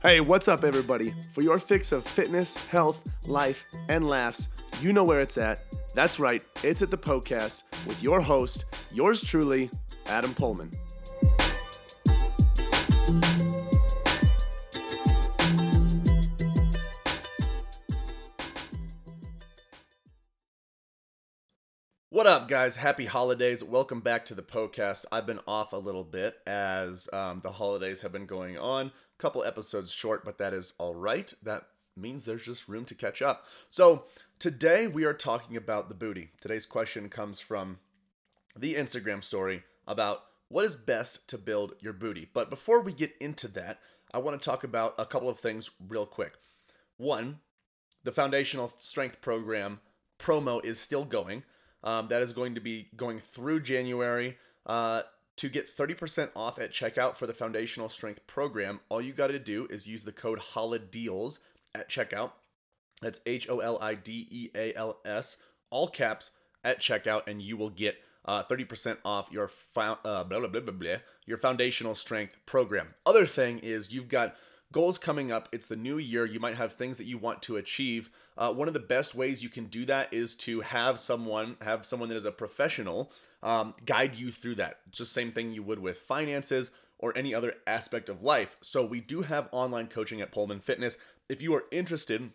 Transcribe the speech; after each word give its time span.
Hey, 0.00 0.20
what's 0.20 0.46
up, 0.46 0.62
everybody? 0.62 1.12
For 1.32 1.42
your 1.42 1.58
fix 1.58 1.90
of 1.90 2.06
fitness, 2.06 2.54
health, 2.56 3.02
life, 3.26 3.66
and 3.88 4.06
laughs, 4.06 4.46
you 4.80 4.92
know 4.92 5.02
where 5.02 5.18
it's 5.18 5.36
at. 5.36 5.60
That's 5.92 6.20
right, 6.20 6.40
it's 6.62 6.82
at 6.82 6.92
the 6.92 6.96
podcast 6.96 7.64
with 7.84 8.00
your 8.00 8.20
host, 8.20 8.66
yours 8.92 9.24
truly, 9.24 9.68
Adam 10.06 10.34
Poehlmann. 10.34 10.72
What 22.10 22.26
up, 22.26 22.48
guys? 22.48 22.74
Happy 22.74 23.04
holidays. 23.04 23.62
Welcome 23.62 24.00
back 24.00 24.26
to 24.26 24.34
the 24.34 24.42
podcast. 24.42 25.04
I've 25.12 25.26
been 25.26 25.40
off 25.46 25.72
a 25.72 25.76
little 25.76 26.04
bit 26.04 26.36
as 26.46 27.08
um, 27.12 27.40
the 27.42 27.52
holidays 27.52 28.00
have 28.00 28.12
been 28.12 28.26
going 28.26 28.58
on. 28.58 28.92
Couple 29.18 29.44
episodes 29.44 29.92
short, 29.92 30.24
but 30.24 30.38
that 30.38 30.52
is 30.52 30.74
all 30.78 30.94
right. 30.94 31.32
That 31.42 31.66
means 31.96 32.24
there's 32.24 32.44
just 32.44 32.68
room 32.68 32.84
to 32.86 32.94
catch 32.94 33.20
up. 33.20 33.44
So, 33.68 34.04
today 34.38 34.86
we 34.86 35.04
are 35.04 35.14
talking 35.14 35.56
about 35.56 35.88
the 35.88 35.94
booty. 35.94 36.30
Today's 36.40 36.66
question 36.66 37.08
comes 37.08 37.40
from 37.40 37.78
the 38.56 38.74
Instagram 38.74 39.22
story 39.22 39.64
about 39.86 40.22
what 40.48 40.64
is 40.64 40.76
best 40.76 41.26
to 41.28 41.38
build 41.38 41.74
your 41.80 41.92
booty. 41.92 42.28
But 42.32 42.50
before 42.50 42.80
we 42.80 42.92
get 42.92 43.12
into 43.20 43.48
that, 43.48 43.80
I 44.12 44.18
want 44.18 44.40
to 44.40 44.44
talk 44.44 44.64
about 44.64 44.94
a 44.98 45.06
couple 45.06 45.28
of 45.28 45.38
things 45.38 45.70
real 45.88 46.06
quick. 46.06 46.34
One, 46.96 47.40
the 48.04 48.12
foundational 48.12 48.72
strength 48.78 49.20
program 49.20 49.80
promo 50.18 50.64
is 50.64 50.78
still 50.78 51.04
going. 51.04 51.42
Um, 51.84 52.08
that 52.08 52.22
is 52.22 52.32
going 52.32 52.54
to 52.54 52.60
be 52.60 52.88
going 52.96 53.20
through 53.20 53.60
January. 53.60 54.36
Uh, 54.66 55.02
to 55.38 55.48
get 55.48 55.74
30% 55.74 56.30
off 56.34 56.58
at 56.58 56.72
checkout 56.72 57.16
for 57.16 57.26
the 57.26 57.34
Foundational 57.34 57.88
Strength 57.88 58.26
Program, 58.26 58.80
all 58.88 59.00
you 59.00 59.12
got 59.12 59.28
to 59.28 59.38
do 59.38 59.66
is 59.70 59.86
use 59.86 60.02
the 60.02 60.12
code 60.12 60.38
HOLIDEALS 60.38 61.38
at 61.74 61.88
checkout. 61.88 62.32
That's 63.00 63.20
H 63.24 63.48
O 63.48 63.60
L 63.60 63.78
I 63.80 63.94
D 63.94 64.26
E 64.30 64.50
A 64.54 64.74
L 64.74 64.98
S, 65.04 65.36
all 65.70 65.86
caps 65.86 66.32
at 66.64 66.80
checkout, 66.80 67.28
and 67.28 67.40
you 67.40 67.56
will 67.56 67.70
get 67.70 67.96
uh, 68.24 68.42
30% 68.42 68.98
off 69.04 69.30
your 69.30 69.48
fo- 69.48 69.98
uh, 70.04 70.24
blah, 70.24 70.40
blah, 70.46 70.60
blah, 70.60 70.96
your 71.24 71.38
foundational 71.38 71.94
strength 71.94 72.36
program. 72.44 72.94
Other 73.06 73.24
thing 73.24 73.60
is 73.60 73.92
you've 73.92 74.08
got 74.08 74.34
goals 74.72 74.98
coming 74.98 75.30
up. 75.30 75.48
It's 75.52 75.66
the 75.66 75.76
new 75.76 75.98
year. 75.98 76.26
You 76.26 76.40
might 76.40 76.56
have 76.56 76.72
things 76.72 76.98
that 76.98 77.06
you 77.06 77.16
want 77.16 77.42
to 77.42 77.56
achieve. 77.56 78.10
Uh, 78.36 78.52
one 78.52 78.68
of 78.68 78.74
the 78.74 78.80
best 78.80 79.14
ways 79.14 79.42
you 79.42 79.48
can 79.48 79.66
do 79.66 79.86
that 79.86 80.12
is 80.12 80.34
to 80.36 80.60
have 80.60 80.98
someone 80.98 81.56
have 81.60 81.86
someone 81.86 82.08
that 82.08 82.16
is 82.16 82.24
a 82.24 82.32
professional 82.32 83.12
um, 83.42 83.74
guide 83.84 84.14
you 84.14 84.30
through 84.30 84.56
that. 84.56 84.78
Just 84.90 85.12
same 85.12 85.32
thing 85.32 85.52
you 85.52 85.62
would 85.62 85.78
with 85.78 85.98
finances 85.98 86.70
or 86.98 87.16
any 87.16 87.34
other 87.34 87.54
aspect 87.66 88.08
of 88.08 88.22
life. 88.22 88.56
So 88.60 88.84
we 88.84 89.00
do 89.00 89.22
have 89.22 89.48
online 89.52 89.86
coaching 89.86 90.20
at 90.20 90.32
Poehlmann 90.32 90.62
Fitness. 90.62 90.96
If 91.28 91.40
you 91.42 91.54
are 91.54 91.64
interested 91.70 92.30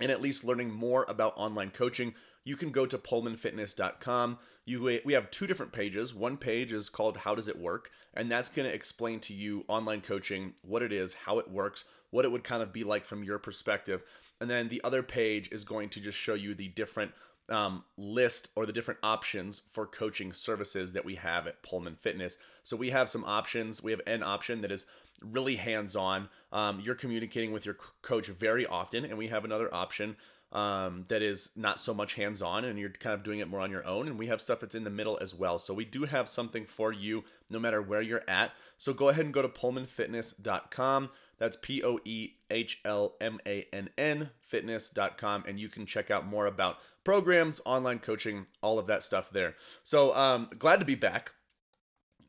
in 0.00 0.10
at 0.10 0.22
least 0.22 0.44
learning 0.44 0.70
more 0.70 1.04
about 1.08 1.34
online 1.36 1.70
coaching, 1.70 2.14
you 2.44 2.56
can 2.56 2.70
go 2.70 2.86
to 2.86 2.98
poehlmannfitness.com. 2.98 4.38
You 4.64 5.00
we 5.04 5.12
have 5.12 5.30
two 5.30 5.46
different 5.46 5.72
pages. 5.72 6.14
One 6.14 6.36
page 6.36 6.72
is 6.72 6.88
called 6.88 7.18
How 7.18 7.34
Does 7.34 7.48
It 7.48 7.58
Work, 7.58 7.90
and 8.14 8.30
that's 8.30 8.48
going 8.48 8.68
to 8.68 8.74
explain 8.74 9.20
to 9.20 9.34
you 9.34 9.64
online 9.68 10.00
coaching, 10.00 10.54
what 10.62 10.82
it 10.82 10.92
is, 10.92 11.14
how 11.14 11.38
it 11.38 11.50
works, 11.50 11.84
what 12.10 12.24
it 12.24 12.32
would 12.32 12.44
kind 12.44 12.62
of 12.62 12.72
be 12.72 12.84
like 12.84 13.04
from 13.04 13.24
your 13.24 13.38
perspective. 13.38 14.02
And 14.40 14.50
then 14.50 14.68
the 14.68 14.80
other 14.82 15.02
page 15.02 15.50
is 15.52 15.64
going 15.64 15.88
to 15.90 16.00
just 16.00 16.18
show 16.18 16.34
you 16.34 16.54
the 16.54 16.68
different 16.68 17.12
um, 17.48 17.84
list 17.96 18.50
or 18.56 18.66
the 18.66 18.72
different 18.72 19.00
options 19.02 19.62
for 19.72 19.86
coaching 19.86 20.32
services 20.32 20.92
that 20.92 21.04
we 21.04 21.16
have 21.16 21.46
at 21.46 21.62
Poehlmann 21.62 21.98
Fitness. 21.98 22.38
So 22.62 22.76
we 22.76 22.90
have 22.90 23.08
some 23.08 23.24
options. 23.24 23.82
We 23.82 23.90
have 23.90 24.00
an 24.06 24.22
option 24.22 24.60
that 24.62 24.72
is 24.72 24.86
really 25.20 25.56
hands 25.56 25.96
on. 25.96 26.28
Um, 26.52 26.80
you're 26.80 26.94
communicating 26.94 27.52
with 27.52 27.64
your 27.66 27.76
coach 28.02 28.26
very 28.28 28.66
often, 28.66 29.04
and 29.04 29.18
we 29.18 29.28
have 29.28 29.44
another 29.44 29.72
option 29.72 30.16
um, 30.52 31.06
that 31.08 31.22
is 31.22 31.50
not 31.56 31.80
so 31.80 31.94
much 31.94 32.14
hands 32.14 32.42
on 32.42 32.64
and 32.64 32.78
you're 32.78 32.90
kind 32.90 33.14
of 33.14 33.22
doing 33.22 33.38
it 33.38 33.48
more 33.48 33.60
on 33.60 33.70
your 33.70 33.86
own. 33.86 34.06
And 34.06 34.18
we 34.18 34.26
have 34.26 34.40
stuff 34.40 34.60
that's 34.60 34.74
in 34.74 34.84
the 34.84 34.90
middle 34.90 35.18
as 35.20 35.34
well. 35.34 35.58
So 35.58 35.72
we 35.72 35.84
do 35.84 36.04
have 36.04 36.28
something 36.28 36.66
for 36.66 36.92
you 36.92 37.24
no 37.48 37.58
matter 37.58 37.80
where 37.80 38.02
you're 38.02 38.22
at. 38.28 38.52
So 38.76 38.92
go 38.92 39.08
ahead 39.08 39.24
and 39.24 39.32
go 39.32 39.42
to 39.42 39.48
poehlmannfitness.com. 39.48 41.10
That's 41.42 41.56
P 41.60 41.82
O 41.82 41.98
E 42.04 42.34
H 42.52 42.78
L 42.84 43.16
M 43.20 43.40
A 43.48 43.66
N 43.72 43.90
N 43.98 44.30
fitness.com. 44.42 45.44
And 45.48 45.58
you 45.58 45.68
can 45.68 45.86
check 45.86 46.08
out 46.08 46.24
more 46.24 46.46
about 46.46 46.76
programs, 47.02 47.60
online 47.64 47.98
coaching, 47.98 48.46
all 48.62 48.78
of 48.78 48.86
that 48.86 49.02
stuff 49.02 49.28
there. 49.32 49.56
So 49.82 50.14
um, 50.14 50.50
glad 50.56 50.78
to 50.78 50.86
be 50.86 50.94
back. 50.94 51.32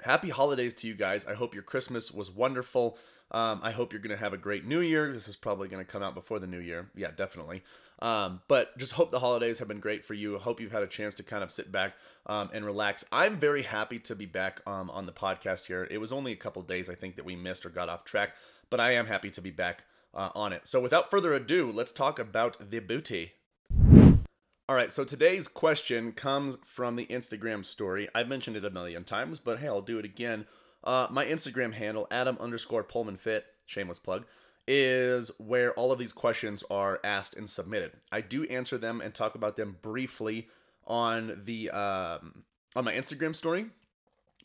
Happy 0.01 0.29
holidays 0.29 0.73
to 0.73 0.87
you 0.87 0.95
guys. 0.95 1.27
I 1.27 1.35
hope 1.35 1.53
your 1.53 1.61
Christmas 1.61 2.11
was 2.11 2.31
wonderful. 2.31 2.97
Um, 3.29 3.59
I 3.61 3.69
hope 3.69 3.93
you're 3.93 4.01
going 4.01 4.17
to 4.17 4.17
have 4.17 4.33
a 4.33 4.37
great 4.37 4.65
new 4.65 4.79
year. 4.79 5.13
This 5.13 5.27
is 5.27 5.35
probably 5.35 5.67
going 5.67 5.85
to 5.85 5.91
come 5.91 6.01
out 6.01 6.15
before 6.15 6.39
the 6.39 6.47
new 6.47 6.59
year. 6.59 6.89
Yeah, 6.95 7.11
definitely. 7.15 7.61
Um, 7.99 8.41
but 8.47 8.75
just 8.79 8.93
hope 8.93 9.11
the 9.11 9.19
holidays 9.19 9.59
have 9.59 9.67
been 9.67 9.79
great 9.79 10.03
for 10.03 10.15
you. 10.15 10.37
I 10.37 10.41
hope 10.41 10.59
you've 10.59 10.71
had 10.71 10.81
a 10.81 10.87
chance 10.87 11.13
to 11.15 11.23
kind 11.23 11.43
of 11.43 11.51
sit 11.51 11.71
back 11.71 11.93
um, 12.25 12.49
and 12.51 12.65
relax. 12.65 13.05
I'm 13.11 13.39
very 13.39 13.61
happy 13.61 13.99
to 13.99 14.15
be 14.15 14.25
back 14.25 14.59
um, 14.65 14.89
on 14.89 15.05
the 15.05 15.11
podcast 15.11 15.65
here. 15.65 15.87
It 15.91 15.99
was 15.99 16.11
only 16.11 16.31
a 16.31 16.35
couple 16.35 16.63
days, 16.63 16.89
I 16.89 16.95
think, 16.95 17.15
that 17.15 17.25
we 17.25 17.35
missed 17.35 17.63
or 17.63 17.69
got 17.69 17.89
off 17.89 18.03
track, 18.03 18.31
but 18.69 18.79
I 18.79 18.91
am 18.91 19.07
happy 19.07 19.29
to 19.31 19.41
be 19.41 19.51
back 19.51 19.83
uh, 20.13 20.29
on 20.35 20.53
it. 20.53 20.67
So 20.67 20.79
without 20.79 21.09
further 21.09 21.33
ado, 21.33 21.71
let's 21.71 21.91
talk 21.91 22.19
about 22.19 22.71
the 22.71 22.79
booty. 22.79 23.33
All 24.69 24.75
right, 24.77 24.91
so 24.91 25.03
today's 25.03 25.47
question 25.47 26.13
comes 26.13 26.57
from 26.65 26.95
the 26.95 27.05
Instagram 27.07 27.65
story. 27.65 28.07
I've 28.15 28.29
mentioned 28.29 28.55
it 28.55 28.63
a 28.63 28.69
million 28.69 29.03
times, 29.03 29.39
but 29.39 29.59
hey, 29.59 29.67
I'll 29.67 29.81
do 29.81 29.99
it 29.99 30.05
again. 30.05 30.45
Uh, 30.83 31.07
my 31.11 31.25
Instagram 31.25 31.73
handle, 31.73 32.07
Adam 32.11 32.37
underscore 32.39 32.83
Poehlmann 32.83 33.19
Fit, 33.19 33.45
shameless 33.65 33.99
plug, 33.99 34.25
is 34.67 35.31
where 35.37 35.73
all 35.73 35.91
of 35.91 35.99
these 35.99 36.13
questions 36.13 36.63
are 36.71 36.99
asked 37.03 37.35
and 37.35 37.49
submitted. 37.49 37.91
I 38.11 38.21
do 38.21 38.43
answer 38.45 38.77
them 38.77 39.01
and 39.01 39.13
talk 39.13 39.35
about 39.35 39.57
them 39.57 39.77
briefly 39.81 40.47
on 40.87 41.41
the 41.45 41.69
um, 41.69 42.43
on 42.75 42.85
my 42.85 42.93
Instagram 42.93 43.35
story, 43.35 43.65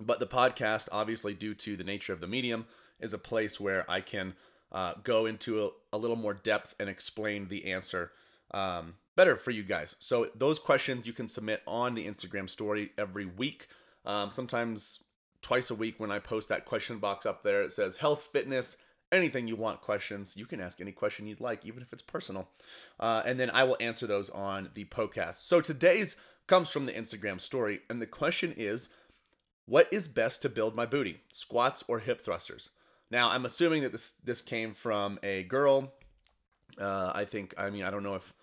but 0.01 0.21
the 0.21 0.27
podcast, 0.27 0.89
obviously 0.91 1.35
due 1.35 1.55
to 1.55 1.77
the 1.77 1.85
nature 1.85 2.13
of 2.13 2.21
the 2.21 2.27
medium, 2.27 2.67
is 3.01 3.13
a 3.13 3.19
place 3.19 3.61
where 3.61 3.89
I 3.91 4.01
can 4.01 4.35
uh, 4.73 4.95
go 5.03 5.27
into 5.27 5.65
a, 5.65 5.71
a, 5.93 5.99
little 5.99 6.17
more 6.17 6.35
depth 6.35 6.75
and 6.79 6.89
explain 6.89 7.49
the 7.49 7.73
answer 7.73 8.13
um, 8.53 8.95
better 9.17 9.37
for 9.37 9.51
you 9.51 9.63
guys. 9.63 9.97
So 9.99 10.29
those 10.35 10.59
questions 10.59 11.07
you 11.07 11.13
can 11.13 11.29
submit 11.29 11.63
on 11.67 11.95
the 11.95 12.07
Instagram 12.07 12.51
story 12.51 12.91
every 12.99 13.25
week. 13.25 13.69
Um, 14.05 14.31
sometimes 14.31 15.01
twice 15.43 15.71
a 15.71 15.75
week 15.75 15.99
when 15.99 16.11
I 16.11 16.19
post 16.19 16.49
that 16.49 16.65
question 16.67 16.99
box 16.99 17.25
up 17.25 17.43
there. 17.43 17.63
It 17.63 17.73
says 17.73 17.97
health, 17.97 18.29
fitness, 18.33 18.77
anything 19.11 19.49
you 19.49 19.57
want 19.57 19.81
questions. 19.81 20.37
You 20.37 20.47
can 20.47 20.61
ask 20.61 20.81
any 20.81 20.93
question 20.93 21.27
you'd 21.27 21.41
like, 21.41 21.65
even 21.65 21.83
if 21.83 21.93
it's 21.93 22.03
personal. 22.03 22.49
Uh, 23.01 23.23
and 23.25 23.41
then 23.41 23.51
I 23.51 23.65
will 23.65 23.77
answer 23.81 24.07
those 24.07 24.31
on 24.31 24.71
the 24.75 24.85
podcast. 24.85 25.37
So 25.37 25.61
today's 25.61 26.17
comes 26.47 26.71
from 26.71 26.87
the 26.87 26.93
Instagram 26.93 27.41
story. 27.41 27.81
And 27.89 28.03
the 28.03 28.07
question 28.07 28.53
is 28.57 28.89
what 29.67 29.89
is 29.93 30.09
best 30.09 30.43
to 30.43 30.49
build 30.49 30.75
my 30.75 30.87
booty, 30.87 31.21
squats 31.33 31.85
or 31.87 32.01
hip 32.01 32.23
thrusters? 32.25 32.71
Now, 33.11 33.31
I'm 33.31 33.45
assuming 33.45 33.83
that 33.83 33.93
this 33.93 34.13
this 34.25 34.43
came 34.43 34.75
from 34.75 35.19
a 35.23 35.45
girl. 35.45 35.93
Uh, 36.79 37.13
I 37.15 37.25
think, 37.25 37.55
I 37.59 37.71
mean, 37.71 37.83
I 37.83 37.91
don't 37.91 38.03
know 38.03 38.15
if 38.15 38.35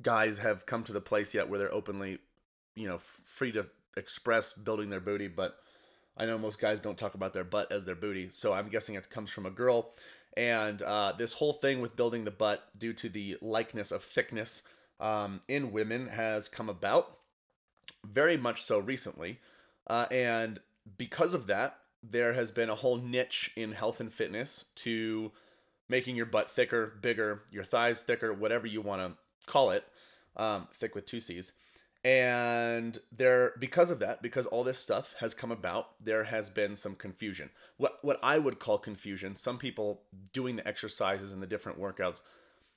guys 0.00 0.38
have 0.38 0.64
come 0.64 0.82
to 0.84 0.92
the 0.92 1.00
place 1.00 1.34
yet 1.34 1.48
where 1.48 1.58
they're 1.58 1.74
openly, 1.74 2.18
you 2.74 2.88
know, 2.88 2.98
free 2.98 3.52
to 3.52 3.66
express 3.96 4.52
building 4.52 4.88
their 4.88 5.00
booty, 5.00 5.28
but 5.28 5.58
I 6.16 6.26
know 6.26 6.38
most 6.38 6.60
guys 6.60 6.80
don't 6.80 6.98
talk 6.98 7.14
about 7.14 7.34
their 7.34 7.44
butt 7.44 7.70
as 7.72 7.84
their 7.84 7.94
booty, 7.94 8.28
so 8.30 8.52
I'm 8.52 8.68
guessing 8.68 8.94
it 8.94 9.10
comes 9.10 9.30
from 9.30 9.46
a 9.46 9.50
girl. 9.50 9.94
And 10.36 10.80
uh, 10.80 11.12
this 11.18 11.34
whole 11.34 11.52
thing 11.52 11.80
with 11.80 11.96
building 11.96 12.24
the 12.24 12.30
butt 12.30 12.66
due 12.78 12.94
to 12.94 13.08
the 13.08 13.36
likeness 13.42 13.90
of 13.90 14.02
thickness 14.02 14.62
um, 14.98 15.40
in 15.48 15.72
women 15.72 16.06
has 16.08 16.48
come 16.48 16.70
about 16.70 17.18
very 18.04 18.36
much 18.36 18.62
so 18.62 18.78
recently. 18.78 19.40
Uh, 19.86 20.06
and 20.10 20.60
because 20.96 21.34
of 21.34 21.46
that, 21.48 21.78
there 22.02 22.32
has 22.32 22.50
been 22.50 22.70
a 22.70 22.74
whole 22.74 22.96
niche 22.96 23.50
in 23.56 23.72
health 23.72 24.00
and 24.00 24.12
fitness 24.12 24.64
to 24.76 25.30
making 25.88 26.16
your 26.16 26.26
butt 26.26 26.50
thicker, 26.50 26.94
bigger, 27.00 27.42
your 27.50 27.64
thighs 27.64 28.00
thicker, 28.00 28.32
whatever 28.32 28.66
you 28.66 28.80
want 28.80 29.02
to 29.02 29.50
call 29.50 29.70
it, 29.70 29.84
um, 30.36 30.68
thick 30.72 30.94
with 30.94 31.06
two 31.06 31.20
C's. 31.20 31.52
And 32.04 32.98
there 33.12 33.52
because 33.60 33.90
of 33.90 34.00
that 34.00 34.22
because 34.22 34.46
all 34.46 34.64
this 34.64 34.78
stuff 34.78 35.14
has 35.20 35.34
come 35.34 35.52
about 35.52 35.90
there 36.04 36.24
has 36.24 36.50
been 36.50 36.74
some 36.74 36.96
confusion. 36.96 37.50
What 37.76 37.98
what 38.02 38.18
i 38.24 38.38
would 38.38 38.58
call 38.58 38.78
confusion 38.78 39.36
some 39.36 39.56
people 39.56 40.02
doing 40.32 40.56
the 40.56 40.66
exercises 40.66 41.32
and 41.32 41.40
the 41.40 41.46
different 41.46 41.80
workouts 41.80 42.22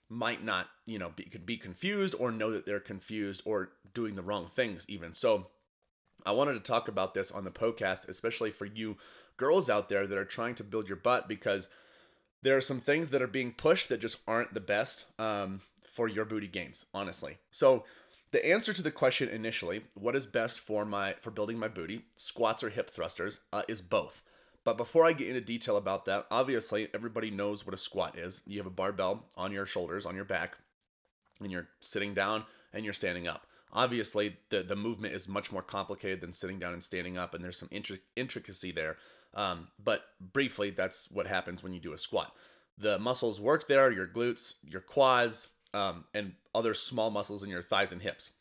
might 0.09 0.43
not 0.43 0.67
you 0.85 0.99
know 0.99 1.09
be, 1.15 1.23
could 1.23 1.43
be 1.43 1.57
confused 1.57 2.13
or 2.19 2.31
know 2.31 2.51
that 2.51 2.67
they're 2.67 2.79
confused 2.79 3.41
or 3.45 3.71
doing 3.95 4.15
the 4.15 4.21
wrong 4.21 4.51
things 4.55 4.85
even. 4.87 5.15
So 5.15 5.47
i 6.25 6.31
wanted 6.31 6.53
to 6.53 6.59
talk 6.59 6.87
about 6.87 7.13
this 7.13 7.31
on 7.31 7.43
the 7.43 7.51
podcast 7.51 8.07
especially 8.09 8.51
for 8.51 8.65
you 8.65 8.97
girls 9.37 9.69
out 9.69 9.89
there 9.89 10.07
that 10.07 10.17
are 10.17 10.25
trying 10.25 10.55
to 10.55 10.63
build 10.63 10.87
your 10.87 10.97
butt 10.97 11.27
because 11.27 11.69
there 12.41 12.55
are 12.55 12.61
some 12.61 12.79
things 12.79 13.09
that 13.09 13.21
are 13.21 13.27
being 13.27 13.51
pushed 13.51 13.89
that 13.89 13.99
just 13.99 14.17
aren't 14.27 14.53
the 14.53 14.59
best 14.59 15.05
um, 15.19 15.61
for 15.89 16.07
your 16.07 16.25
booty 16.25 16.47
gains 16.47 16.85
honestly 16.93 17.37
so 17.51 17.83
the 18.35 18.45
answer 18.45 18.73
to 18.73 18.81
the 18.81 18.91
question 18.91 19.29
initially, 19.29 19.85
what 19.93 20.13
is 20.13 20.25
best 20.25 20.59
for 20.59 20.83
my 20.83 21.13
for 21.21 21.31
building 21.31 21.57
my 21.57 21.69
booty, 21.69 22.01
squats 22.17 22.65
or 22.65 22.69
hip 22.69 22.91
thrusters, 22.91 23.39
uh, 23.53 23.63
is 23.69 23.81
both. 23.81 24.21
But 24.65 24.75
before 24.75 25.05
I 25.05 25.13
get 25.13 25.29
into 25.29 25.39
detail 25.39 25.77
about 25.77 26.03
that, 26.03 26.25
obviously 26.29 26.89
everybody 26.93 27.31
knows 27.31 27.65
what 27.65 27.73
a 27.73 27.77
squat 27.77 28.17
is. 28.17 28.41
You 28.45 28.57
have 28.57 28.67
a 28.67 28.71
barbell 28.71 29.23
on 29.37 29.53
your 29.53 29.65
shoulders, 29.65 30.05
on 30.05 30.17
your 30.17 30.25
back, 30.25 30.57
and 31.39 31.49
you're 31.49 31.69
sitting 31.79 32.13
down 32.13 32.43
and 32.73 32.83
you're 32.83 32.93
standing 32.93 33.25
up. 33.25 33.47
Obviously, 33.75 34.37
the, 34.49 34.63
the 34.63 34.75
movement 34.75 35.13
is 35.13 35.27
much 35.27 35.51
more 35.51 35.61
complicated 35.61 36.21
than 36.21 36.31
sitting 36.31 36.59
down 36.59 36.73
and 36.73 36.83
standing 36.83 37.17
up, 37.17 37.33
and 37.33 37.43
there's 37.43 37.59
some 37.59 37.69
intric- 37.69 37.99
intricacy 38.15 38.71
there. 38.71 38.95
Um, 39.33 39.67
but 39.83 40.05
briefly, 40.19 40.69
that's 40.69 41.11
what 41.11 41.27
happens 41.27 41.61
when 41.61 41.73
you 41.73 41.81
do 41.81 41.91
a 41.91 41.97
squat. 41.97 42.33
The 42.77 42.97
muscles 42.97 43.39
work 43.39 43.67
there 43.67 43.91
your 43.91 44.07
glutes, 44.07 44.53
your 44.63 44.79
quads, 44.79 45.49
um, 45.73 46.05
and 46.13 46.33
other 46.53 46.73
small 46.73 47.11
muscles 47.11 47.43
in 47.43 47.49
your 47.49 47.61
thighs 47.61 47.91
and 47.91 48.01
hips. 48.01 48.31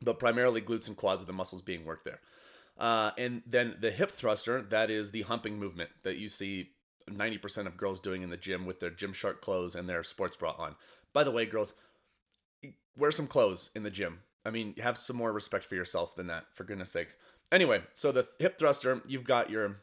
But 0.00 0.20
primarily, 0.20 0.62
glutes 0.62 0.86
and 0.86 0.96
quads 0.96 1.22
are 1.22 1.26
the 1.26 1.32
muscles 1.32 1.62
being 1.62 1.84
worked 1.84 2.04
there. 2.04 2.20
Uh, 2.78 3.10
and 3.18 3.42
then 3.44 3.76
the 3.80 3.90
hip 3.90 4.12
thruster, 4.12 4.62
that 4.62 4.90
is 4.90 5.10
the 5.10 5.22
humping 5.22 5.58
movement 5.58 5.90
that 6.04 6.18
you 6.18 6.28
see 6.28 6.70
90% 7.10 7.66
of 7.66 7.76
girls 7.76 8.00
doing 8.00 8.22
in 8.22 8.30
the 8.30 8.36
gym 8.36 8.64
with 8.64 8.80
their 8.80 8.90
Gymshark 8.90 9.40
clothes 9.40 9.74
and 9.74 9.88
their 9.88 10.04
sports 10.04 10.36
bra 10.36 10.54
on. 10.56 10.76
By 11.12 11.24
the 11.24 11.30
way, 11.30 11.46
girls, 11.46 11.74
wear 12.96 13.10
some 13.10 13.26
clothes 13.26 13.70
in 13.74 13.82
the 13.82 13.90
gym. 13.90 14.20
I 14.44 14.50
mean, 14.50 14.74
have 14.78 14.98
some 14.98 15.16
more 15.16 15.32
respect 15.32 15.64
for 15.64 15.74
yourself 15.74 16.16
than 16.16 16.26
that, 16.26 16.46
for 16.52 16.64
goodness 16.64 16.90
sakes. 16.90 17.16
Anyway, 17.50 17.82
so 17.94 18.12
the 18.12 18.26
hip 18.38 18.58
thruster, 18.58 19.02
you've 19.06 19.24
got 19.24 19.50
your 19.50 19.76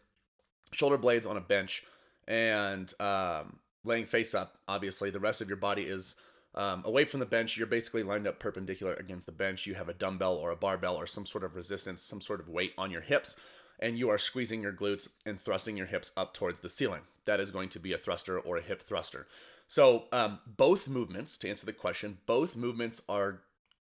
shoulder 0.71 0.97
blades 0.97 1.25
on 1.25 1.37
a 1.37 1.41
bench 1.41 1.83
and 2.27 2.93
um, 2.99 3.59
laying 3.83 4.05
face 4.05 4.33
up. 4.33 4.57
Obviously, 4.67 5.09
the 5.09 5.19
rest 5.19 5.41
of 5.41 5.47
your 5.47 5.57
body 5.57 5.83
is 5.83 6.15
um, 6.55 6.81
away 6.85 7.05
from 7.05 7.19
the 7.19 7.25
bench. 7.25 7.57
You're 7.57 7.67
basically 7.67 8.03
lined 8.03 8.27
up 8.27 8.39
perpendicular 8.39 8.93
against 8.95 9.25
the 9.25 9.31
bench. 9.31 9.65
You 9.65 9.75
have 9.75 9.89
a 9.89 9.93
dumbbell 9.93 10.35
or 10.35 10.51
a 10.51 10.55
barbell 10.55 10.95
or 10.95 11.07
some 11.07 11.25
sort 11.25 11.43
of 11.43 11.55
resistance, 11.55 12.01
some 12.01 12.21
sort 12.21 12.39
of 12.39 12.49
weight 12.49 12.73
on 12.77 12.91
your 12.91 13.01
hips, 13.01 13.35
and 13.79 13.97
you 13.97 14.09
are 14.09 14.17
squeezing 14.17 14.61
your 14.61 14.73
glutes 14.73 15.07
and 15.25 15.39
thrusting 15.39 15.77
your 15.77 15.87
hips 15.87 16.11
up 16.17 16.33
towards 16.33 16.59
the 16.59 16.69
ceiling. 16.69 17.01
That 17.25 17.39
is 17.39 17.51
going 17.51 17.69
to 17.69 17.79
be 17.79 17.93
a 17.93 17.97
thruster 17.97 18.39
or 18.39 18.57
a 18.57 18.61
hip 18.61 18.83
thruster. 18.83 19.27
So, 19.67 20.05
um, 20.11 20.39
both 20.47 20.87
movements, 20.87 21.37
to 21.37 21.49
answer 21.49 21.67
the 21.67 21.73
question, 21.73 22.17
both 22.25 22.55
movements 22.55 23.03
are 23.07 23.41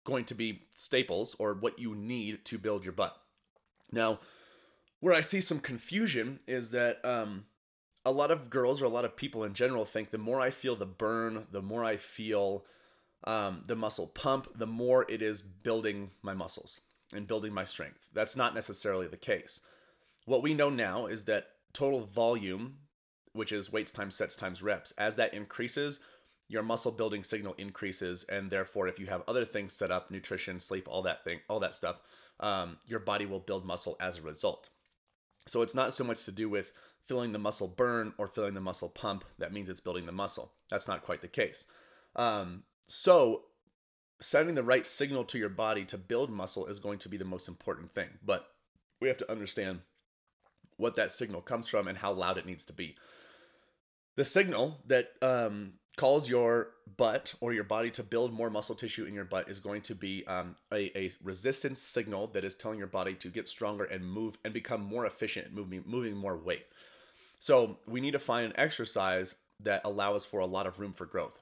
going 0.10 0.26
to 0.26 0.36
be 0.36 0.64
staples 0.76 1.36
or 1.40 1.54
what 1.54 1.80
you 1.80 1.96
need 1.96 2.44
to 2.46 2.58
build 2.58 2.84
your 2.84 2.94
butt. 2.94 3.16
Now, 3.92 4.20
where 5.00 5.14
I 5.14 5.22
see 5.22 5.42
some 5.42 5.60
confusion 5.60 6.40
is 6.48 6.72
that 6.72 7.04
um, 7.06 7.46
a 8.06 8.12
lot 8.12 8.32
of 8.32 8.50
girls 8.50 8.82
or 8.82 8.86
a 8.86 8.90
lot 8.90 9.06
of 9.06 9.16
people 9.16 9.44
in 9.44 9.54
general 9.54 9.86
think 9.86 10.10
the 10.10 10.18
more 10.18 10.42
I 10.42 10.50
feel 10.50 10.76
the 10.76 10.86
burn, 10.86 11.48
the 11.52 11.62
more 11.62 11.84
I 11.84 11.98
feel 11.98 12.66
um, 13.24 13.64
the 13.68 13.76
muscle 13.76 14.08
pump, 14.08 14.48
the 14.56 14.68
more 14.68 15.06
it 15.10 15.22
is 15.22 15.42
building 15.42 16.12
my 16.22 16.34
muscles 16.34 16.82
and 17.14 17.28
building 17.28 17.54
my 17.54 17.64
strength. 17.64 18.08
That's 18.14 18.36
not 18.36 18.54
necessarily 18.54 19.08
the 19.08 19.18
case. 19.18 19.62
What 20.26 20.44
we 20.44 20.54
know 20.54 20.70
now 20.70 21.08
is 21.08 21.26
that 21.26 21.48
total 21.74 22.06
volume, 22.06 22.78
which 23.34 23.52
is 23.52 23.72
weights 23.72 23.92
times 23.92 24.16
sets 24.16 24.36
times 24.36 24.62
reps, 24.62 24.92
as 24.98 25.16
that 25.16 25.34
increases, 25.34 26.00
your 26.50 26.64
muscle 26.64 26.92
building 26.92 27.24
signal 27.24 27.54
increases, 27.58 28.26
and 28.28 28.50
therefore, 28.50 28.88
if 28.88 29.00
you 29.00 29.06
have 29.06 29.22
other 29.28 29.46
things 29.46 29.72
set 29.72 29.92
up, 29.92 30.12
nutrition, 30.12 30.60
sleep, 30.60 30.88
all 30.90 31.04
that 31.04 31.24
thing, 31.24 31.40
all 31.48 31.60
that 31.60 31.76
stuff, 31.76 32.02
um, 32.40 32.78
your 32.88 33.00
body 33.00 33.26
will 33.26 33.40
build 33.40 33.66
muscle 33.66 33.96
as 34.02 34.18
a 34.18 34.22
result. 34.24 34.70
So 35.48 35.62
it's 35.62 35.76
not 35.76 35.94
so 35.94 36.04
much 36.04 36.26
to 36.26 36.32
do 36.32 36.50
with 36.50 36.74
feeling 37.08 37.32
the 37.32 37.40
muscle 37.40 37.68
burn 37.68 38.14
or 38.18 38.28
feeling 38.28 38.54
the 38.54 38.62
muscle 38.62 38.90
pump 38.90 39.26
that 39.38 39.54
means 39.54 39.70
it's 39.70 39.80
building 39.80 40.06
the 40.06 40.12
muscle. 40.12 40.52
That's 40.70 40.88
not 40.88 41.04
quite 41.04 41.22
the 41.22 41.28
case. 41.28 41.66
Um, 42.16 42.64
so 42.88 43.44
sending 44.20 44.56
the 44.56 44.64
right 44.64 44.86
signal 44.86 45.24
to 45.26 45.38
your 45.38 45.50
body 45.50 45.86
to 45.86 45.98
build 45.98 46.30
muscle 46.30 46.66
is 46.66 46.80
going 46.80 47.00
to 47.00 47.10
be 47.10 47.18
the 47.18 47.26
most 47.26 47.48
important 47.48 47.94
thing. 47.94 48.10
But 48.24 48.48
we 49.00 49.08
have 49.08 49.18
to 49.18 49.32
understand 49.32 49.80
what 50.78 50.96
that 50.96 51.12
signal 51.12 51.42
comes 51.42 51.68
from 51.68 51.88
and 51.88 51.98
how 51.98 52.12
loud 52.12 52.38
it 52.38 52.46
needs 52.46 52.66
to 52.66 52.74
be. 52.74 52.96
The 54.16 54.26
signal 54.26 54.82
that 54.88 55.12
um, 55.22 55.74
calls 56.00 56.30
your 56.30 56.70
butt 56.96 57.34
or 57.42 57.52
your 57.52 57.66
body 57.66 57.92
to 57.92 58.02
build 58.02 58.32
more 58.32 58.50
muscle 58.50 58.74
tissue 58.74 59.04
in 59.04 59.14
your 59.14 59.26
butt 59.26 59.50
is 59.50 59.60
going 59.60 59.82
to 59.82 59.94
be 59.94 60.26
um, 60.28 60.56
a, 60.72 60.98
a, 60.98 61.12
resistance 61.22 61.82
signal 61.82 62.28
that 62.28 62.46
is 62.46 62.56
telling 62.56 62.78
your 62.78 62.88
body 62.88 63.14
to 63.14 63.28
get 63.28 63.50
stronger 63.50 63.84
and 63.84 64.10
move 64.10 64.38
and 64.46 64.54
become 64.54 64.82
more 64.82 65.06
efficient 65.06 65.54
moving 65.54 65.84
moving 65.86 66.16
more 66.16 66.38
weight. 66.38 66.68
So 67.40 67.80
we 67.86 68.00
need 68.00 68.12
to 68.12 68.20
find 68.20 68.46
an 68.46 68.54
exercise 68.56 69.36
that 69.60 69.82
allows 69.84 70.24
for 70.24 70.40
a 70.40 70.46
lot 70.46 70.66
of 70.66 70.80
room 70.80 70.94
for 70.94 71.06
growth 71.06 71.38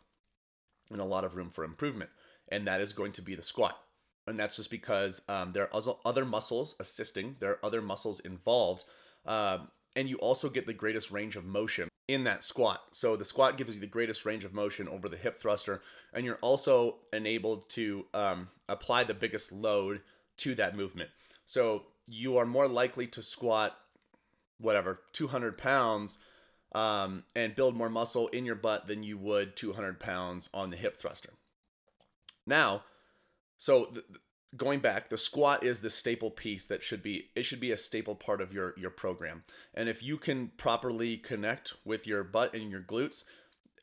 and 0.89 0.99
a 0.99 1.05
lot 1.05 1.23
of 1.23 1.35
room 1.35 1.51
for 1.51 1.63
improvement, 1.63 2.09
and 2.49 2.65
that 2.65 2.81
is 2.81 2.93
going 2.93 3.11
to 3.11 3.21
be 3.21 3.35
the 3.35 3.43
squat. 3.43 3.77
And 4.25 4.39
that's 4.39 4.55
just 4.55 4.71
because 4.71 5.21
um, 5.29 5.51
there 5.53 5.71
are 5.71 5.95
other 6.03 6.25
muscles 6.25 6.75
assisting. 6.79 7.35
There 7.39 7.51
are 7.51 7.59
other 7.63 7.81
muscles 7.81 8.19
involved, 8.21 8.85
um, 9.27 9.67
and 9.95 10.09
you 10.09 10.17
also 10.17 10.49
get 10.49 10.65
the 10.65 10.73
greatest 10.73 11.11
range 11.11 11.35
of 11.35 11.45
motion 11.45 11.89
in 12.07 12.23
that 12.23 12.43
squat. 12.43 12.81
So 12.91 13.15
the 13.15 13.25
squat 13.25 13.57
gives 13.57 13.73
you 13.73 13.81
the 13.81 13.87
greatest 13.87 14.25
range 14.25 14.43
of 14.43 14.53
motion 14.53 14.87
over 14.87 15.09
the 15.09 15.17
hip 15.17 15.39
thruster, 15.39 15.81
and 16.13 16.25
you're 16.25 16.39
also 16.41 16.97
enabled 17.11 17.69
to 17.71 18.05
um, 18.13 18.49
apply 18.69 19.03
the 19.03 19.13
biggest 19.13 19.51
load 19.51 20.01
to 20.37 20.55
that 20.55 20.75
movement. 20.75 21.09
So 21.45 21.83
you 22.07 22.37
are 22.37 22.45
more 22.45 22.67
likely 22.67 23.07
to 23.07 23.21
squat, 23.21 23.77
whatever, 24.57 25.01
200 25.11 25.57
pounds 25.57 26.19
um, 26.73 27.23
and 27.35 27.55
build 27.55 27.75
more 27.75 27.89
muscle 27.89 28.27
in 28.29 28.45
your 28.45 28.55
butt 28.55 28.87
than 28.87 29.03
you 29.03 29.17
would 29.17 29.55
200 29.55 29.99
pounds 29.99 30.49
on 30.53 30.69
the 30.69 30.77
hip 30.77 30.99
thruster. 30.99 31.31
Now, 32.45 32.83
so 33.57 33.85
th- 33.85 34.05
going 34.55 34.79
back 34.79 35.09
the 35.09 35.17
squat 35.17 35.63
is 35.63 35.81
the 35.81 35.89
staple 35.89 36.31
piece 36.31 36.65
that 36.67 36.81
should 36.81 37.03
be 37.03 37.29
it 37.35 37.43
should 37.43 37.59
be 37.59 37.71
a 37.71 37.77
staple 37.77 38.15
part 38.15 38.41
of 38.41 38.53
your 38.53 38.73
your 38.77 38.89
program. 38.89 39.43
And 39.73 39.89
if 39.89 40.01
you 40.01 40.17
can 40.17 40.49
properly 40.57 41.17
connect 41.17 41.73
with 41.83 42.07
your 42.07 42.23
butt 42.23 42.53
and 42.53 42.71
your 42.71 42.81
glutes 42.81 43.23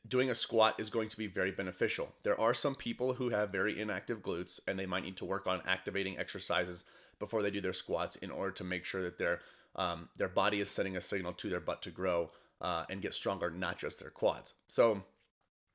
doing 0.07 0.29
a 0.29 0.35
squat 0.35 0.79
is 0.79 0.89
going 0.89 1.09
to 1.09 1.17
be 1.17 1.27
very 1.27 1.51
beneficial. 1.51 2.09
There 2.23 2.39
are 2.39 2.53
some 2.53 2.75
people 2.75 3.13
who 3.13 3.29
have 3.29 3.49
very 3.49 3.79
inactive 3.79 4.21
glutes 4.21 4.59
and 4.67 4.77
they 4.77 4.85
might 4.85 5.03
need 5.03 5.17
to 5.17 5.25
work 5.25 5.47
on 5.47 5.61
activating 5.67 6.17
exercises 6.17 6.83
before 7.17 7.41
they 7.41 7.51
do 7.51 7.61
their 7.61 7.73
squats 7.73 8.15
in 8.17 8.29
order 8.29 8.51
to 8.51 8.63
make 8.63 8.85
sure 8.85 9.01
that 9.01 9.17
their 9.17 9.39
um, 9.75 10.09
their 10.15 10.29
body 10.29 10.61
is 10.61 10.69
sending 10.69 10.95
a 10.95 11.01
signal 11.01 11.33
to 11.33 11.49
their 11.49 11.59
butt 11.59 11.81
to 11.81 11.91
grow 11.91 12.31
uh, 12.61 12.85
and 12.89 13.01
get 13.01 13.13
stronger 13.13 13.49
not 13.49 13.77
just 13.77 13.99
their 13.99 14.09
quads. 14.09 14.53
So 14.67 15.03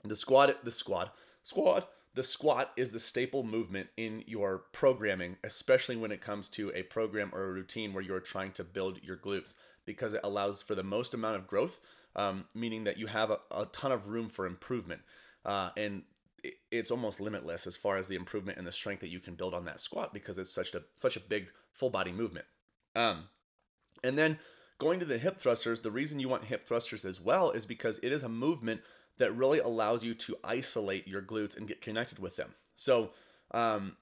the 0.05 0.17
squat 0.17 0.65
the 0.65 0.71
squat 0.71 1.15
squat 1.43 1.91
the 2.15 2.23
squat 2.23 2.73
is 2.77 2.91
the 2.91 2.99
staple 2.99 3.45
movement 3.45 3.89
in 3.97 4.25
your 4.27 4.65
programming, 4.73 5.37
especially 5.45 5.97
when 5.97 6.11
it 6.11 6.21
comes 6.21 6.49
to 6.51 6.73
a 6.75 6.83
program 6.83 7.31
or 7.33 7.45
a 7.45 7.53
routine 7.53 7.93
where 7.93 8.03
you're 8.03 8.21
trying 8.21 8.53
to 8.53 8.65
build 8.65 9.03
your 9.03 9.17
glutes, 9.17 9.55
because 9.85 10.15
it 10.15 10.21
allows 10.25 10.61
for 10.63 10.75
the 10.75 10.83
most 10.83 11.15
amount 11.15 11.37
of 11.37 11.47
growth, 11.47 11.79
um, 12.17 12.47
meaning 12.55 12.85
that 12.85 12.99
you 12.99 13.07
have 13.07 13.31
a, 13.31 13.39
a, 13.53 13.67
ton 13.67 13.93
of 13.93 14.09
room 14.09 14.29
for 14.29 14.45
improvement. 14.45 15.03
Uh, 15.45 15.71
and 15.77 16.03
it's 16.71 16.91
almost 16.91 17.21
limitless 17.21 17.67
as 17.67 17.77
far 17.77 17.97
as 17.97 18.09
the 18.09 18.17
improvement 18.17 18.59
and 18.59 18.67
the 18.67 18.73
strength 18.73 19.01
that 19.01 19.11
you 19.11 19.21
can 19.21 19.35
build 19.35 19.55
on 19.55 19.65
that 19.67 19.79
squat 19.81 20.13
because 20.13 20.39
it's 20.39 20.53
such 20.53 20.75
a 20.75 20.83
such 20.97 21.17
a 21.17 21.21
big 21.21 21.49
full 21.73 21.91
body 21.91 22.13
movement. 22.13 22.47
Um, 22.97 23.29
and 24.03 24.19
then 24.19 24.39
going 24.79 24.99
to 25.01 25.07
the 25.07 25.19
hip 25.19 25.39
thrusters, 25.39 25.81
the 25.81 25.91
reason 25.91 26.19
you 26.19 26.29
want 26.29 26.45
hip 26.45 26.67
thrusters 26.67 27.05
as 27.05 27.21
well 27.21 27.51
is 27.51 27.67
because 27.67 27.99
it 28.03 28.11
is 28.11 28.23
a 28.23 28.29
movement 28.29 28.81
that 29.21 29.37
really 29.37 29.59
allows 29.59 30.03
you 30.03 30.15
to 30.15 30.37
isolate 30.43 31.07
your 31.07 31.21
glutes 31.21 31.57
and 31.57 31.69
get 31.69 31.83
connected 31.83 32.19
with 32.19 32.37
them. 32.37 32.55
So, 32.75 33.11
um, 33.51 33.97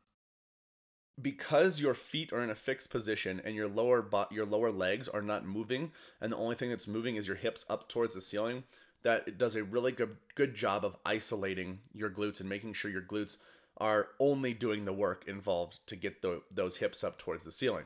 because 1.20 1.80
your 1.80 1.94
feet 1.94 2.32
are 2.32 2.42
in 2.42 2.50
a 2.50 2.54
fixed 2.54 2.90
position 2.90 3.42
and 3.44 3.56
your 3.56 3.66
lower 3.66 4.08
your 4.30 4.46
lower 4.46 4.70
legs 4.70 5.08
are 5.08 5.20
not 5.20 5.44
moving, 5.44 5.90
and 6.20 6.30
the 6.32 6.36
only 6.36 6.54
thing 6.54 6.70
that's 6.70 6.86
moving 6.86 7.16
is 7.16 7.26
your 7.26 7.36
hips 7.36 7.64
up 7.68 7.88
towards 7.88 8.14
the 8.14 8.20
ceiling, 8.20 8.62
that 9.02 9.26
it 9.26 9.36
does 9.36 9.56
a 9.56 9.64
really 9.64 9.90
good 9.90 10.16
good 10.36 10.54
job 10.54 10.84
of 10.84 10.96
isolating 11.04 11.80
your 11.92 12.10
glutes 12.10 12.38
and 12.38 12.48
making 12.48 12.72
sure 12.72 12.90
your 12.90 13.02
glutes 13.02 13.38
are 13.76 14.10
only 14.20 14.54
doing 14.54 14.84
the 14.84 14.92
work 14.92 15.26
involved 15.26 15.80
to 15.88 15.96
get 15.96 16.22
the, 16.22 16.42
those 16.50 16.76
hips 16.76 17.02
up 17.02 17.18
towards 17.18 17.42
the 17.42 17.52
ceiling. 17.52 17.84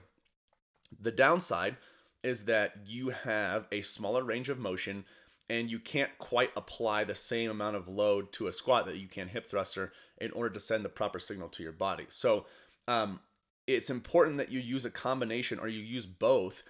The 1.01 1.13
downside 1.13 1.77
is 2.23 2.45
that 2.45 2.77
you 2.87 3.11
have 3.11 3.67
a 3.73 3.83
smaller 3.83 4.23
range 4.23 4.49
of 4.51 4.59
motion 4.59 5.05
and 5.51 5.71
you 5.71 5.79
can't 5.79 6.17
quite 6.19 6.51
apply 6.57 7.05
the 7.05 7.15
same 7.15 7.51
amount 7.51 7.77
of 7.77 7.89
load 7.89 8.33
to 8.33 8.47
a 8.47 8.53
squat 8.53 8.87
that 8.87 8.97
you 8.97 9.09
can 9.09 9.29
hip 9.29 9.51
thruster 9.51 9.93
in 10.19 10.31
order 10.33 10.51
to 10.51 10.61
send 10.61 10.85
the 10.85 10.89
proper 10.89 11.19
signal 11.19 11.49
to 11.49 11.63
your 11.63 11.73
body. 11.73 12.07
So 12.09 12.47
um, 12.89 13.21
it's 13.67 13.91
important 13.91 14.39
that 14.39 14.51
you 14.51 14.61
use 14.61 14.85
a 14.85 14.91
combination 14.91 15.59
or 15.59 15.69
you 15.69 15.81
use 15.81 16.07
both 16.07 16.63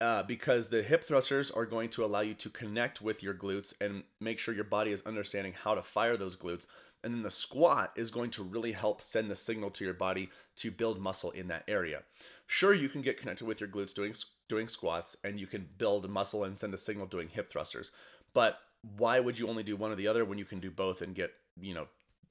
uh, 0.00 0.22
because 0.22 0.68
the 0.68 0.82
hip 0.82 1.04
thrusters 1.04 1.50
are 1.50 1.66
going 1.66 1.90
to 1.90 2.04
allow 2.04 2.20
you 2.20 2.34
to 2.34 2.48
connect 2.48 3.02
with 3.02 3.22
your 3.22 3.34
glutes 3.34 3.74
and 3.80 4.04
make 4.20 4.38
sure 4.38 4.54
your 4.54 4.64
body 4.64 4.92
is 4.92 5.02
understanding 5.02 5.52
how 5.52 5.74
to 5.74 5.82
fire 5.82 6.16
those 6.16 6.36
glutes. 6.36 6.66
And 7.02 7.14
then 7.14 7.22
the 7.22 7.30
squat 7.30 7.92
is 7.96 8.10
going 8.10 8.30
to 8.32 8.42
really 8.42 8.72
help 8.72 9.00
send 9.00 9.30
the 9.30 9.36
signal 9.36 9.70
to 9.70 9.84
your 9.84 9.94
body 9.94 10.30
to 10.56 10.70
build 10.70 11.00
muscle 11.00 11.30
in 11.30 11.48
that 11.48 11.64
area. 11.66 12.02
Sure, 12.46 12.74
you 12.74 12.88
can 12.88 13.00
get 13.00 13.18
connected 13.18 13.46
with 13.46 13.60
your 13.60 13.68
glutes 13.68 13.94
doing 13.94 14.14
doing 14.48 14.68
squats, 14.68 15.16
and 15.22 15.38
you 15.38 15.46
can 15.46 15.68
build 15.78 16.10
muscle 16.10 16.44
and 16.44 16.58
send 16.58 16.74
a 16.74 16.78
signal 16.78 17.06
doing 17.06 17.28
hip 17.28 17.50
thrusters. 17.50 17.92
But 18.32 18.58
why 18.96 19.20
would 19.20 19.38
you 19.38 19.48
only 19.48 19.62
do 19.62 19.76
one 19.76 19.92
or 19.92 19.96
the 19.96 20.08
other 20.08 20.24
when 20.24 20.38
you 20.38 20.44
can 20.44 20.60
do 20.60 20.70
both 20.70 21.02
and 21.02 21.14
get, 21.14 21.32
you 21.60 21.74
know, 21.74 21.86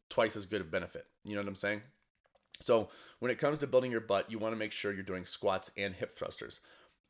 twice 0.09 0.35
as 0.35 0.45
good 0.45 0.61
of 0.61 0.71
benefit? 0.71 1.05
You 1.23 1.35
know 1.35 1.41
what 1.41 1.47
I'm 1.47 1.55
saying? 1.55 1.81
So 2.61 2.89
when 3.19 3.31
it 3.31 3.39
comes 3.39 3.59
to 3.59 3.67
building 3.67 3.91
your 3.91 4.01
butt, 4.01 4.31
you 4.31 4.39
want 4.39 4.53
to 4.53 4.59
make 4.59 4.71
sure 4.71 4.93
you're 4.93 5.03
doing 5.03 5.25
squats 5.25 5.71
and 5.77 5.93
hip 5.93 6.17
thrusters. 6.17 6.59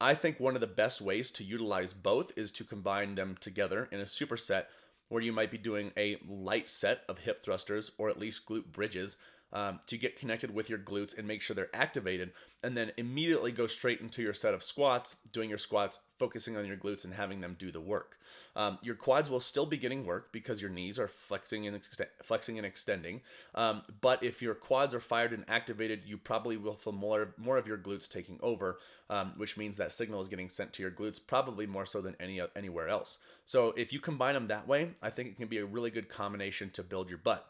I 0.02 0.16
think 0.16 0.40
one 0.40 0.56
of 0.56 0.62
the 0.62 0.68
best 0.68 1.02
ways 1.02 1.32
to 1.32 1.44
utilize 1.44 1.92
both 1.94 2.32
is 2.38 2.52
to 2.54 2.64
combine 2.64 3.16
them 3.16 3.36
together 3.40 3.90
in 3.92 4.00
a 4.00 4.06
superset 4.06 4.66
where 5.10 5.22
you 5.22 5.34
might 5.34 5.52
be 5.52 5.58
doing 5.58 5.92
a 5.98 6.18
light 6.28 6.70
set 6.70 7.02
of 7.10 7.20
hip 7.20 7.44
thrusters 7.44 7.92
or 7.98 8.10
at 8.10 8.20
least 8.20 8.48
glute 8.48 8.72
bridges 8.72 9.18
um, 9.52 9.80
to 9.88 9.98
get 9.98 10.18
connected 10.18 10.54
with 10.54 10.70
your 10.70 10.80
glutes 10.80 11.18
and 11.18 11.28
make 11.28 11.42
sure 11.42 11.56
they're 11.56 11.76
activated, 11.76 12.32
and 12.64 12.78
then 12.78 12.92
immediately 12.98 13.52
go 13.52 13.66
straight 13.66 14.00
into 14.00 14.22
your 14.22 14.34
set 14.34 14.54
of 14.54 14.64
squats, 14.64 15.16
doing 15.34 15.50
your 15.50 15.58
squats, 15.58 16.00
focusing 16.20 16.58
on 16.58 16.66
your 16.66 16.78
glutes 16.78 17.06
and 17.06 17.14
having 17.14 17.40
them 17.40 17.56
do 17.58 17.72
the 17.72 17.80
work. 17.80 18.18
Um, 18.56 18.78
your 18.82 18.96
quads 18.96 19.30
will 19.30 19.40
still 19.40 19.66
be 19.66 19.78
getting 19.78 20.06
work 20.06 20.32
because 20.32 20.62
your 20.62 20.70
knees 20.70 21.00
are 21.00 21.08
flexing 21.08 21.66
and 21.66 21.80
flexing 22.22 22.58
and 22.58 22.68
extending. 22.68 23.22
Um, 23.56 23.84
but 24.02 24.22
if 24.22 24.42
your 24.42 24.54
quads 24.54 24.94
are 24.94 25.00
fired 25.00 25.32
and 25.32 25.46
activated, 25.48 26.02
you 26.06 26.18
probably 26.18 26.58
will 26.58 26.76
feel 26.76 26.94
more 26.94 27.34
more 27.38 27.58
of 27.58 27.68
your 27.68 27.78
glutes 27.78 28.10
taking 28.10 28.38
over, 28.42 28.80
um, 29.10 29.34
which 29.38 29.58
means 29.58 29.78
that 29.78 29.92
signal 29.92 30.22
is 30.22 30.28
getting 30.28 30.50
sent 30.50 30.74
to 30.74 30.82
your 30.82 30.92
glutes 30.92 31.20
probably 31.26 31.66
more 31.66 31.86
so 31.86 32.02
than 32.02 32.16
any 32.20 32.42
anywhere 32.56 32.90
else. 32.90 33.20
So 33.46 33.74
if 33.78 33.94
you 33.94 34.00
combine 34.00 34.34
them 34.34 34.48
that 34.48 34.68
way, 34.68 34.92
I 35.02 35.10
think 35.10 35.30
it 35.30 35.38
can 35.38 35.48
be 35.48 35.60
a 35.60 35.66
really 35.66 35.90
good 35.90 36.10
combination 36.10 36.70
to 36.72 36.84
build 36.84 37.10
your 37.10 37.18
butt. 37.18 37.48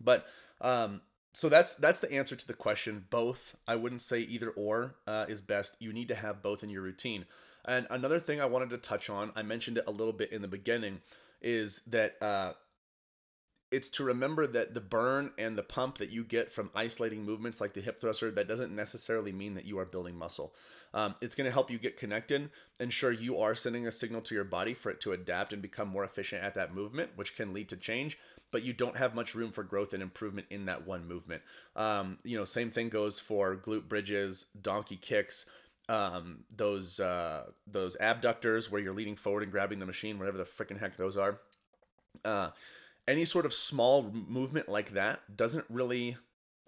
But 0.00 0.26
um, 0.60 1.02
so 1.34 1.48
that's 1.48 1.72
that's 1.74 2.00
the 2.00 2.12
answer 2.12 2.36
to 2.36 2.46
the 2.46 2.54
question. 2.54 3.06
Both, 3.10 3.56
I 3.66 3.76
wouldn't 3.76 4.02
say 4.02 4.20
either 4.20 4.50
or 4.50 4.96
uh, 5.06 5.26
is 5.28 5.40
best. 5.40 5.76
You 5.80 5.92
need 5.92 6.08
to 6.08 6.14
have 6.14 6.42
both 6.42 6.62
in 6.62 6.70
your 6.70 6.82
routine. 6.82 7.26
And 7.64 7.86
another 7.90 8.20
thing 8.20 8.40
I 8.40 8.46
wanted 8.46 8.70
to 8.70 8.78
touch 8.78 9.08
on, 9.08 9.32
I 9.36 9.42
mentioned 9.42 9.78
it 9.78 9.84
a 9.86 9.92
little 9.92 10.12
bit 10.12 10.32
in 10.32 10.42
the 10.42 10.48
beginning, 10.48 11.00
is 11.40 11.80
that 11.86 12.16
uh, 12.20 12.54
it's 13.70 13.88
to 13.90 14.04
remember 14.04 14.46
that 14.48 14.74
the 14.74 14.80
burn 14.80 15.30
and 15.38 15.56
the 15.56 15.62
pump 15.62 15.98
that 15.98 16.10
you 16.10 16.24
get 16.24 16.52
from 16.52 16.70
isolating 16.74 17.24
movements 17.24 17.60
like 17.60 17.72
the 17.72 17.80
hip 17.80 18.00
thruster, 18.00 18.30
that 18.32 18.48
doesn't 18.48 18.74
necessarily 18.74 19.32
mean 19.32 19.54
that 19.54 19.64
you 19.64 19.78
are 19.78 19.86
building 19.86 20.16
muscle. 20.16 20.54
Um, 20.92 21.14
it's 21.22 21.34
going 21.34 21.46
to 21.46 21.52
help 21.52 21.70
you 21.70 21.78
get 21.78 21.96
connected. 21.96 22.50
Ensure 22.80 23.12
you 23.12 23.38
are 23.38 23.54
sending 23.54 23.86
a 23.86 23.92
signal 23.92 24.20
to 24.22 24.34
your 24.34 24.44
body 24.44 24.74
for 24.74 24.90
it 24.90 25.00
to 25.02 25.12
adapt 25.12 25.52
and 25.52 25.62
become 25.62 25.88
more 25.88 26.04
efficient 26.04 26.44
at 26.44 26.54
that 26.56 26.74
movement, 26.74 27.12
which 27.16 27.34
can 27.34 27.54
lead 27.54 27.70
to 27.70 27.76
change 27.76 28.18
but 28.52 28.62
you 28.62 28.72
don't 28.72 28.96
have 28.96 29.14
much 29.14 29.34
room 29.34 29.50
for 29.50 29.64
growth 29.64 29.92
and 29.92 30.02
improvement 30.02 30.46
in 30.50 30.66
that 30.66 30.86
one 30.86 31.08
movement. 31.08 31.42
Um, 31.74 32.18
you 32.22 32.36
know, 32.36 32.44
same 32.44 32.70
thing 32.70 32.90
goes 32.90 33.18
for 33.18 33.56
glute 33.56 33.88
bridges, 33.88 34.46
donkey 34.60 34.96
kicks, 34.96 35.46
um, 35.88 36.44
those 36.54 37.00
uh, 37.00 37.46
those 37.66 37.96
abductors 37.98 38.70
where 38.70 38.80
you're 38.80 38.92
leaning 38.92 39.16
forward 39.16 39.42
and 39.42 39.50
grabbing 39.50 39.80
the 39.80 39.86
machine, 39.86 40.18
whatever 40.18 40.38
the 40.38 40.44
freaking 40.44 40.78
heck 40.78 40.96
those 40.96 41.16
are. 41.16 41.40
Uh, 42.24 42.50
any 43.08 43.24
sort 43.24 43.46
of 43.46 43.52
small 43.52 44.02
movement 44.12 44.68
like 44.68 44.92
that 44.92 45.36
doesn't 45.36 45.64
really 45.68 46.16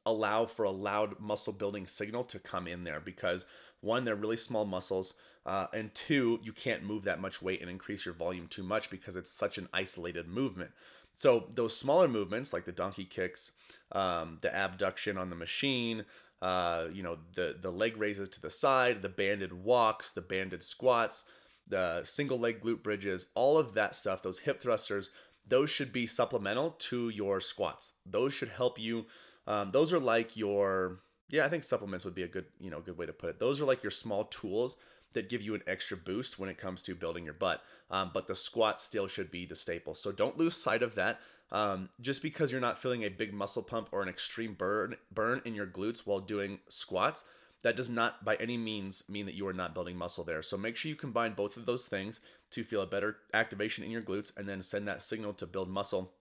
allow 0.07 0.47
for 0.47 0.65
a 0.65 0.71
loud 0.71 1.21
muscle 1.21 1.53
building 1.53 1.87
signal 1.87 2.25
to 2.25 2.39
come 2.39 2.67
in 2.67 2.85
there 2.85 3.01
because 3.01 3.47
one, 3.81 4.05
they're 4.05 4.15
really 4.15 4.37
small 4.37 4.65
muscles, 4.65 5.15
uh, 5.47 5.67
and 5.73 5.95
two, 5.95 6.41
you 6.43 6.53
can't 6.53 6.85
move 6.85 7.05
that 7.05 7.21
much 7.21 7.43
weight 7.43 7.61
and 7.61 7.71
increase 7.71 8.05
your 8.05 8.15
volume 8.15 8.47
too 8.47 8.63
much 8.63 8.91
because 8.91 9.17
it's 9.17 9.31
such 9.31 9.59
an 9.59 9.69
isolated 9.73 10.27
movement. 10.27 10.71
So 11.17 11.49
those 11.55 11.77
smaller 11.77 12.09
movements, 12.09 12.53
like 12.53 12.65
the 12.65 12.73
donkey 12.73 13.05
kicks, 13.05 13.53
um, 13.93 14.39
the 14.41 14.55
abduction 14.55 15.19
on 15.19 15.31
the 15.31 15.37
machine, 15.37 16.05
uh, 16.43 16.87
you 16.93 17.03
know, 17.03 17.19
the 17.35 17.57
the 17.61 17.71
leg 17.71 17.97
raises 17.97 18.29
to 18.31 18.41
the 18.41 18.51
side, 18.51 19.03
the 19.03 19.09
banded 19.09 19.53
walks, 19.53 20.11
the 20.11 20.21
banded 20.21 20.63
squats, 20.63 21.25
the 21.69 22.03
single 22.05 22.39
leg 22.39 22.63
glute 22.63 22.83
bridges, 22.83 23.27
all 23.35 23.59
of 23.59 23.75
that 23.75 23.95
stuff, 23.95 24.23
those 24.23 24.41
hip 24.41 24.61
thrusters, 24.61 25.11
those 25.47 25.71
should 25.71 25.93
be 25.93 26.07
supplemental 26.07 26.73
to 26.79 27.11
your 27.11 27.41
squats. 27.41 27.93
Those 28.05 28.35
should 28.35 28.49
help 28.49 28.79
you. 28.79 29.07
Um, 29.47 29.71
those 29.71 29.93
are 29.93 29.99
like 29.99 30.37
your 30.37 31.01
yeah, 31.29 31.45
I 31.45 31.49
think 31.49 31.65
supplements 31.65 32.05
would 32.05 32.15
be 32.15 32.23
a 32.23 32.29
good 32.29 32.47
you 32.59 32.71
know 32.71 32.81
good 32.81 32.99
way 32.99 33.07
to 33.07 33.13
put 33.13 33.31
it. 33.31 33.39
Those 33.39 33.61
are 33.61 33.67
like 33.67 33.83
your 33.83 33.91
small 33.91 34.25
tools 34.25 34.77
that 35.15 35.29
give 35.29 35.43
you 35.43 35.55
an 35.55 35.63
extra 35.67 35.97
boost 35.97 36.39
when 36.39 36.49
it 36.49 36.59
comes 36.59 36.83
to 36.83 36.95
building 36.95 37.25
your 37.25 37.35
butt. 37.35 37.63
Um, 37.91 38.11
but 38.13 38.27
the 38.27 38.37
squat 38.37 38.81
still 38.81 39.07
should 39.07 39.31
be 39.31 39.47
the 39.47 39.57
staple. 39.57 39.95
So 39.95 40.13
don't 40.13 40.39
lose 40.39 40.57
sight 40.57 40.83
of 40.83 40.95
that. 40.97 41.21
Um, 41.51 41.91
just 42.01 42.23
because 42.23 42.51
you're 42.51 42.61
not 42.61 42.81
feeling 42.81 43.05
a 43.05 43.09
big 43.09 43.33
muscle 43.33 43.63
pump 43.63 43.89
or 43.93 44.03
an 44.03 44.09
extreme 44.09 44.55
burn 44.55 44.97
burn 45.13 45.41
in 45.45 45.55
your 45.55 45.67
glutes 45.67 46.01
while 46.01 46.21
doing 46.21 46.59
squats, 46.69 47.25
that 47.63 47.77
does 47.77 47.89
not 47.89 48.25
by 48.25 48.35
any 48.37 48.57
means 48.57 49.05
mean 49.09 49.27
that 49.27 49.35
you 49.35 49.47
are 49.47 49.53
not 49.53 49.73
building 49.73 49.97
muscle 49.97 50.25
there. 50.25 50.43
So 50.43 50.57
make 50.57 50.77
sure 50.77 50.89
you 50.89 50.97
combine 50.97 51.35
both 51.35 51.57
of 51.57 51.67
those 51.67 51.87
things 51.87 52.21
to 52.51 52.65
feel 52.65 52.81
a 52.81 52.87
better 52.87 53.17
activation 53.33 53.85
in 53.85 53.91
your 53.91 54.03
glutes 54.03 54.37
and 54.37 54.49
then 54.49 54.63
send 54.63 54.89
that 54.89 55.03
signal 55.03 55.33
to 55.35 55.47
build 55.47 55.69
muscle 55.69 56.13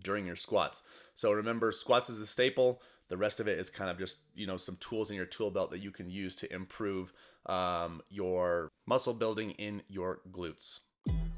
during 0.00 0.26
your 0.26 0.36
squats. 0.36 0.82
So 1.14 1.32
remember, 1.32 1.72
squats 1.72 2.08
is 2.10 2.18
the 2.18 2.26
staple. 2.26 2.80
The 3.08 3.16
rest 3.16 3.40
of 3.40 3.48
it 3.48 3.58
is 3.58 3.70
kind 3.70 3.90
of 3.90 3.98
just 3.98 4.18
you 4.34 4.46
know 4.46 4.56
some 4.56 4.76
tools 4.76 5.10
in 5.10 5.16
your 5.16 5.26
tool 5.26 5.50
belt 5.50 5.70
that 5.70 5.80
you 5.80 5.90
can 5.90 6.10
use 6.10 6.34
to 6.36 6.52
improve 6.52 7.12
um, 7.46 8.02
your 8.10 8.68
muscle 8.86 9.14
building 9.14 9.52
in 9.52 9.82
your 9.88 10.20
glutes. 10.30 10.80